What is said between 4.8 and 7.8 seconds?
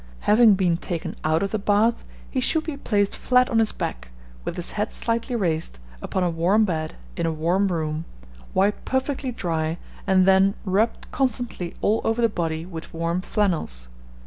slightly raised, upon a warm bed in a warm